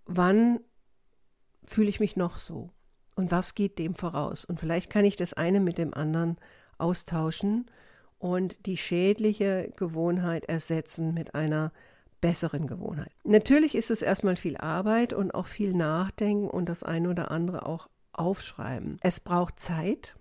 wann 0.05 0.59
fühle 1.63 1.89
ich 1.89 1.99
mich 1.99 2.15
noch 2.15 2.37
so? 2.37 2.71
Und 3.15 3.31
was 3.31 3.55
geht 3.55 3.79
dem 3.79 3.95
voraus? 3.95 4.45
Und 4.45 4.59
vielleicht 4.59 4.89
kann 4.89 5.05
ich 5.05 5.15
das 5.15 5.33
eine 5.33 5.59
mit 5.59 5.77
dem 5.77 5.93
anderen 5.93 6.37
austauschen 6.77 7.65
und 8.19 8.65
die 8.65 8.77
schädliche 8.77 9.71
Gewohnheit 9.75 10.45
ersetzen 10.45 11.13
mit 11.13 11.35
einer 11.35 11.71
besseren 12.21 12.67
Gewohnheit. 12.67 13.11
Natürlich 13.23 13.75
ist 13.75 13.91
es 13.91 14.01
erstmal 14.01 14.35
viel 14.35 14.57
Arbeit 14.57 15.13
und 15.13 15.33
auch 15.33 15.47
viel 15.47 15.73
Nachdenken 15.73 16.49
und 16.49 16.67
das 16.67 16.83
eine 16.83 17.09
oder 17.09 17.31
andere 17.31 17.65
auch 17.65 17.87
aufschreiben. 18.13 18.97
Es 19.01 19.19
braucht 19.19 19.59
Zeit, 19.59 20.15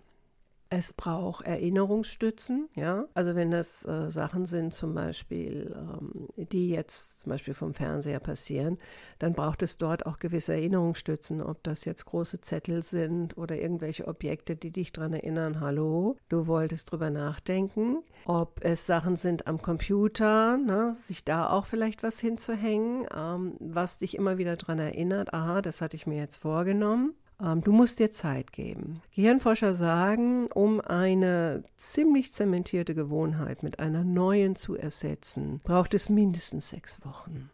es 0.68 0.92
braucht 0.92 1.46
Erinnerungsstützen, 1.46 2.68
ja. 2.74 3.06
Also 3.14 3.34
wenn 3.34 3.50
das 3.50 3.84
äh, 3.86 4.10
Sachen 4.10 4.46
sind, 4.46 4.74
zum 4.74 4.94
Beispiel, 4.94 5.74
ähm, 5.76 6.28
die 6.36 6.70
jetzt 6.70 7.20
zum 7.20 7.30
Beispiel 7.30 7.54
vom 7.54 7.72
Fernseher 7.72 8.18
passieren, 8.18 8.78
dann 9.18 9.32
braucht 9.32 9.62
es 9.62 9.78
dort 9.78 10.06
auch 10.06 10.18
gewisse 10.18 10.54
Erinnerungsstützen, 10.54 11.40
ob 11.40 11.62
das 11.62 11.84
jetzt 11.84 12.04
große 12.06 12.40
Zettel 12.40 12.82
sind 12.82 13.38
oder 13.38 13.56
irgendwelche 13.60 14.08
Objekte, 14.08 14.56
die 14.56 14.70
dich 14.70 14.92
daran 14.92 15.12
erinnern, 15.12 15.60
hallo, 15.60 16.16
du 16.28 16.46
wolltest 16.46 16.90
drüber 16.90 17.10
nachdenken. 17.10 18.02
Ob 18.24 18.58
es 18.62 18.86
Sachen 18.86 19.16
sind 19.16 19.46
am 19.46 19.62
Computer, 19.62 20.56
ne, 20.56 20.96
sich 21.06 21.24
da 21.24 21.50
auch 21.50 21.66
vielleicht 21.66 22.02
was 22.02 22.18
hinzuhängen, 22.18 23.06
ähm, 23.16 23.54
was 23.60 23.98
dich 23.98 24.16
immer 24.16 24.38
wieder 24.38 24.56
daran 24.56 24.80
erinnert, 24.80 25.32
aha, 25.32 25.62
das 25.62 25.80
hatte 25.80 25.96
ich 25.96 26.06
mir 26.06 26.18
jetzt 26.18 26.38
vorgenommen. 26.38 27.14
Ähm, 27.40 27.62
du 27.62 27.72
musst 27.72 27.98
dir 27.98 28.10
Zeit 28.10 28.52
geben. 28.52 29.02
Gehirnforscher 29.14 29.74
sagen, 29.74 30.46
um 30.52 30.80
eine 30.80 31.64
ziemlich 31.76 32.32
zementierte 32.32 32.94
Gewohnheit 32.94 33.62
mit 33.62 33.78
einer 33.78 34.04
neuen 34.04 34.56
zu 34.56 34.76
ersetzen, 34.76 35.60
braucht 35.62 35.94
es 35.94 36.08
mindestens 36.08 36.70
sechs 36.70 37.04
Wochen. 37.04 37.50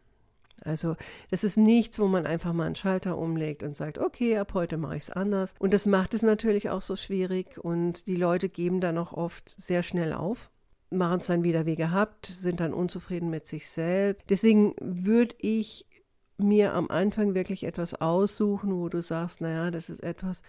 Also 0.64 0.96
das 1.30 1.42
ist 1.42 1.56
nichts, 1.56 1.98
wo 1.98 2.06
man 2.06 2.24
einfach 2.24 2.52
mal 2.52 2.66
einen 2.66 2.76
Schalter 2.76 3.18
umlegt 3.18 3.64
und 3.64 3.74
sagt, 3.74 3.98
okay, 3.98 4.38
ab 4.38 4.54
heute 4.54 4.76
mache 4.76 4.96
ich 4.96 5.02
es 5.04 5.10
anders. 5.10 5.54
Und 5.58 5.74
das 5.74 5.86
macht 5.86 6.14
es 6.14 6.22
natürlich 6.22 6.70
auch 6.70 6.82
so 6.82 6.94
schwierig 6.94 7.58
und 7.58 8.06
die 8.06 8.14
Leute 8.14 8.48
geben 8.48 8.80
dann 8.80 8.96
auch 8.98 9.12
oft 9.12 9.56
sehr 9.58 9.82
schnell 9.82 10.12
auf 10.12 10.50
machen 10.92 11.18
es 11.18 11.26
dann 11.26 11.42
wieder 11.42 11.66
wie 11.66 11.76
gehabt, 11.76 12.26
sind 12.26 12.60
dann 12.60 12.74
unzufrieden 12.74 13.30
mit 13.30 13.46
sich 13.46 13.68
selbst. 13.68 14.22
Deswegen 14.28 14.74
würde 14.78 15.34
ich 15.38 15.86
mir 16.38 16.74
am 16.74 16.90
Anfang 16.90 17.34
wirklich 17.34 17.64
etwas 17.64 17.94
aussuchen, 18.00 18.74
wo 18.74 18.88
du 18.88 19.02
sagst, 19.02 19.40
naja, 19.40 19.70
das 19.70 19.90
ist 19.90 20.02
etwas, 20.02 20.42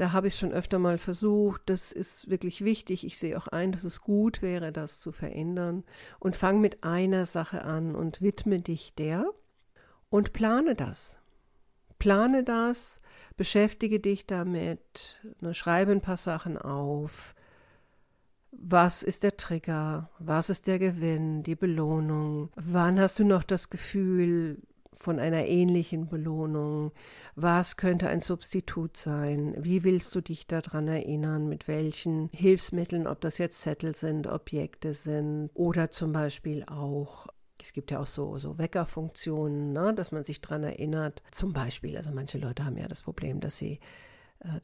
da 0.00 0.12
habe 0.12 0.26
ich 0.26 0.32
es 0.32 0.40
schon 0.40 0.52
öfter 0.52 0.78
mal 0.78 0.96
versucht, 0.96 1.60
das 1.66 1.92
ist 1.92 2.30
wirklich 2.30 2.64
wichtig. 2.64 3.04
Ich 3.04 3.18
sehe 3.18 3.36
auch 3.36 3.48
ein, 3.48 3.70
dass 3.70 3.84
es 3.84 4.00
gut 4.00 4.40
wäre, 4.40 4.72
das 4.72 4.98
zu 4.98 5.12
verändern. 5.12 5.84
Und 6.18 6.36
fang 6.36 6.60
mit 6.60 6.84
einer 6.84 7.26
Sache 7.26 7.62
an 7.64 7.94
und 7.94 8.22
widme 8.22 8.60
dich 8.60 8.94
der 8.94 9.26
und 10.08 10.32
plane 10.32 10.74
das. 10.74 11.18
Plane 11.98 12.44
das, 12.44 13.02
beschäftige 13.36 14.00
dich 14.00 14.26
damit, 14.26 15.20
ne, 15.40 15.52
schreibe 15.52 15.92
ein 15.92 16.00
paar 16.00 16.16
Sachen 16.16 16.56
auf. 16.56 17.34
Was 18.52 19.02
ist 19.02 19.22
der 19.22 19.36
Trigger? 19.36 20.10
Was 20.18 20.48
ist 20.48 20.66
der 20.66 20.78
Gewinn, 20.78 21.42
die 21.42 21.54
Belohnung? 21.54 22.48
Wann 22.56 22.98
hast 22.98 23.18
du 23.18 23.24
noch 23.24 23.42
das 23.42 23.68
Gefühl, 23.68 24.62
von 25.00 25.18
einer 25.18 25.46
ähnlichen 25.46 26.08
Belohnung? 26.08 26.92
Was 27.34 27.76
könnte 27.76 28.08
ein 28.08 28.20
Substitut 28.20 28.96
sein? 28.96 29.56
Wie 29.58 29.82
willst 29.82 30.14
du 30.14 30.20
dich 30.20 30.46
daran 30.46 30.86
erinnern? 30.88 31.48
Mit 31.48 31.66
welchen 31.66 32.28
Hilfsmitteln, 32.32 33.06
ob 33.06 33.20
das 33.20 33.38
jetzt 33.38 33.62
Zettel 33.62 33.94
sind, 33.94 34.26
Objekte 34.26 34.92
sind 34.92 35.50
oder 35.54 35.90
zum 35.90 36.12
Beispiel 36.12 36.64
auch 36.64 37.26
es 37.62 37.74
gibt 37.74 37.90
ja 37.90 38.00
auch 38.00 38.06
so, 38.06 38.38
so 38.38 38.56
Weckerfunktionen, 38.56 39.74
ne, 39.74 39.92
dass 39.92 40.12
man 40.12 40.24
sich 40.24 40.40
daran 40.40 40.64
erinnert. 40.64 41.22
Zum 41.30 41.52
Beispiel, 41.52 41.94
also 41.96 42.10
manche 42.10 42.38
Leute 42.38 42.64
haben 42.64 42.78
ja 42.78 42.88
das 42.88 43.02
Problem, 43.02 43.40
dass 43.40 43.58
sie 43.58 43.80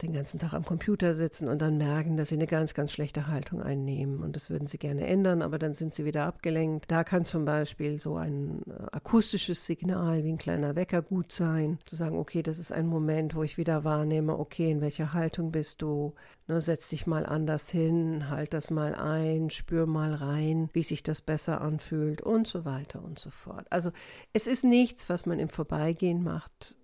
den 0.01 0.11
ganzen 0.11 0.39
Tag 0.39 0.53
am 0.53 0.65
Computer 0.65 1.13
sitzen 1.13 1.47
und 1.47 1.61
dann 1.61 1.77
merken, 1.77 2.17
dass 2.17 2.29
sie 2.29 2.35
eine 2.35 2.47
ganz, 2.47 2.73
ganz 2.73 2.91
schlechte 2.91 3.27
Haltung 3.27 3.61
einnehmen. 3.61 4.23
Und 4.23 4.35
das 4.35 4.49
würden 4.49 4.67
sie 4.67 4.79
gerne 4.79 5.05
ändern, 5.05 5.43
aber 5.43 5.59
dann 5.59 5.75
sind 5.75 5.93
sie 5.93 6.03
wieder 6.03 6.25
abgelenkt. 6.25 6.89
Da 6.89 7.03
kann 7.03 7.25
zum 7.25 7.45
Beispiel 7.45 7.99
so 7.99 8.15
ein 8.15 8.63
äh, 8.67 8.73
akustisches 8.91 9.65
Signal 9.65 10.23
wie 10.23 10.31
ein 10.31 10.39
kleiner 10.39 10.75
Wecker 10.75 11.03
gut 11.03 11.31
sein. 11.31 11.77
Zu 11.85 11.95
sagen, 11.95 12.17
okay, 12.17 12.41
das 12.41 12.57
ist 12.57 12.71
ein 12.71 12.87
Moment, 12.87 13.35
wo 13.35 13.43
ich 13.43 13.59
wieder 13.59 13.83
wahrnehme, 13.83 14.39
okay, 14.39 14.71
in 14.71 14.81
welcher 14.81 15.13
Haltung 15.13 15.51
bist 15.51 15.83
du? 15.83 16.15
Ne, 16.47 16.59
setz 16.59 16.89
dich 16.89 17.05
mal 17.05 17.25
anders 17.25 17.69
hin, 17.69 18.29
halt 18.29 18.53
das 18.53 18.71
mal 18.71 18.95
ein, 18.95 19.51
spür 19.51 19.85
mal 19.85 20.15
rein, 20.15 20.69
wie 20.73 20.83
sich 20.83 21.03
das 21.03 21.21
besser 21.21 21.61
anfühlt 21.61 22.21
und 22.21 22.47
so 22.47 22.65
weiter 22.65 23.03
und 23.03 23.19
so 23.19 23.29
fort. 23.29 23.67
Also 23.69 23.91
es 24.33 24.47
ist 24.47 24.63
nichts, 24.63 25.07
was 25.07 25.25
man 25.25 25.39
im 25.39 25.49
Vorbeigehen 25.49 26.23
macht, 26.23 26.77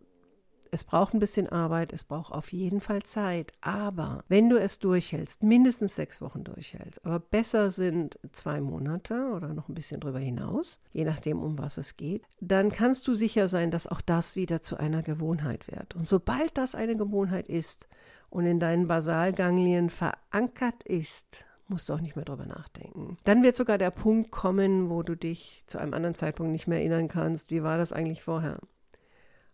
es 0.73 0.83
braucht 0.83 1.13
ein 1.13 1.19
bisschen 1.19 1.47
Arbeit, 1.47 1.93
es 1.93 2.03
braucht 2.03 2.33
auf 2.33 2.51
jeden 2.51 2.81
Fall 2.81 3.03
Zeit. 3.03 3.53
Aber 3.61 4.23
wenn 4.27 4.49
du 4.49 4.59
es 4.59 4.79
durchhältst, 4.79 5.43
mindestens 5.43 5.95
sechs 5.95 6.19
Wochen 6.19 6.43
durchhältst, 6.43 7.05
aber 7.05 7.19
besser 7.19 7.69
sind 7.69 8.17
zwei 8.31 8.59
Monate 8.59 9.31
oder 9.35 9.53
noch 9.53 9.69
ein 9.69 9.75
bisschen 9.75 10.01
drüber 10.01 10.19
hinaus, 10.19 10.79
je 10.91 11.05
nachdem, 11.05 11.41
um 11.41 11.59
was 11.59 11.77
es 11.77 11.95
geht, 11.95 12.23
dann 12.41 12.71
kannst 12.71 13.07
du 13.07 13.13
sicher 13.13 13.47
sein, 13.47 13.69
dass 13.69 13.87
auch 13.87 14.01
das 14.01 14.35
wieder 14.35 14.61
zu 14.61 14.77
einer 14.77 15.03
Gewohnheit 15.03 15.67
wird. 15.71 15.95
Und 15.95 16.07
sobald 16.07 16.57
das 16.57 16.73
eine 16.73 16.97
Gewohnheit 16.97 17.47
ist 17.47 17.87
und 18.29 18.47
in 18.47 18.59
deinen 18.59 18.87
Basalganglien 18.87 19.91
verankert 19.91 20.83
ist, 20.83 21.45
musst 21.67 21.87
du 21.87 21.93
auch 21.93 22.01
nicht 22.01 22.15
mehr 22.15 22.25
drüber 22.25 22.45
nachdenken. 22.45 23.17
Dann 23.23 23.43
wird 23.43 23.55
sogar 23.55 23.77
der 23.77 23.91
Punkt 23.91 24.31
kommen, 24.31 24.89
wo 24.89 25.03
du 25.03 25.15
dich 25.15 25.63
zu 25.67 25.77
einem 25.77 25.93
anderen 25.93 26.15
Zeitpunkt 26.15 26.51
nicht 26.51 26.67
mehr 26.67 26.79
erinnern 26.79 27.07
kannst, 27.07 27.51
wie 27.51 27.63
war 27.63 27.77
das 27.77 27.93
eigentlich 27.93 28.23
vorher 28.23 28.59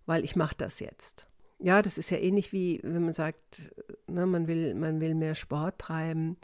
weil 0.10 0.24
ich 0.24 0.36
mache 0.36 0.56
das 0.58 0.80
jetzt. 0.80 1.28
Ja, 1.60 1.84
das 1.84 2.00
ist 2.00 2.10
ja 2.10 2.18
ähnlich 2.18 2.51
wie, 2.51 2.80
wenn 2.82 3.04
man 3.04 3.13
sagt, 3.13 3.72
ne, 4.08 4.25
man, 4.25 4.48
will, 4.48 4.74
man 4.74 5.00
will 5.00 5.13
mehr 5.13 5.36
Sport 5.36 5.78
treiben. 5.78 6.36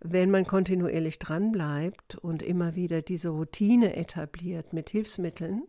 Wenn 0.00 0.30
man 0.30 0.44
kontinuierlich 0.44 1.18
dranbleibt 1.18 2.16
und 2.16 2.42
immer 2.42 2.74
wieder 2.74 3.00
diese 3.00 3.30
Routine 3.30 3.96
etabliert 3.96 4.74
mit 4.74 4.90
Hilfsmitteln, 4.90 5.62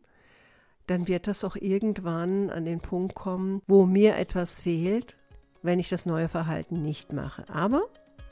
dann 0.88 1.08
wird 1.08 1.28
das 1.28 1.46
auch 1.46 1.56
irgendwann 1.56 2.50
an 2.50 2.66
den 2.66 2.82
Punkt 2.82 3.16
kommen, 3.16 3.62
wo 3.66 3.86
mir 3.86 4.18
etwas 4.18 4.60
fehlt, 4.60 5.16
wenn 5.62 5.80
ich 5.80 5.88
das 5.88 6.06
neue 6.06 6.28
Verhalten 6.28 6.82
nicht 6.82 7.14
mache. 7.14 7.48
Aber 7.48 7.84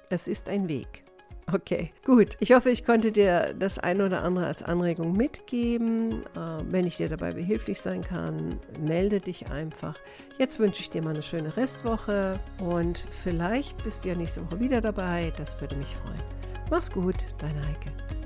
es 0.10 0.28
ist 0.28 0.50
ein 0.50 0.68
Weg. 0.68 1.05
Okay, 1.52 1.92
gut. 2.04 2.38
Ich 2.40 2.54
hoffe, 2.54 2.72
ich 2.72 2.86
konnte 2.86 3.12
dir 3.12 3.54
das 3.58 3.78
ein 3.78 4.02
oder 4.02 4.24
andere 4.24 4.48
als 4.48 4.64
Anregung 4.64 5.16
mitgeben. 5.16 6.24
Äh, 6.36 6.64
wenn 6.72 6.88
ich 6.88 6.98
dir 6.98 7.08
dabei 7.08 7.34
behilflich 7.34 7.80
sein 7.82 8.04
kann, 8.04 8.60
melde 8.80 9.20
dich 9.20 9.48
einfach. 9.48 9.96
Jetzt 10.40 10.60
wünsche 10.60 10.82
ich 10.82 10.90
dir 10.90 11.04
mal 11.04 11.12
eine 11.12 11.22
schöne 11.22 11.56
Restwoche 11.56 12.40
und 12.60 12.98
vielleicht 13.10 13.84
bist 13.84 14.04
du 14.04 14.10
ja 14.10 14.16
nächste 14.16 14.44
Woche 14.46 14.60
wieder 14.60 14.82
dabei. 14.82 15.32
Das 15.38 15.62
würde 15.62 15.76
mich 15.76 15.96
freuen. 15.96 16.24
Mach's 16.72 16.92
gut, 16.92 17.18
deine 17.38 17.60
Heike. 17.60 18.25